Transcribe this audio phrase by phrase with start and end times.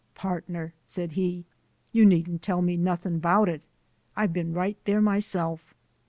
[0.15, 1.45] "Partner," said he,
[1.91, 3.61] "you needn't tell nothin' about it.
[4.15, 5.75] I've been right there myself."